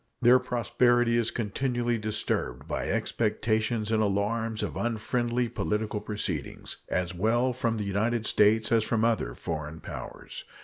[0.19, 7.53] Their prosperity is continually disturbed by expectations and alarms of unfriendly political proceedings, as well
[7.53, 10.43] from the United States as from other foreign powers.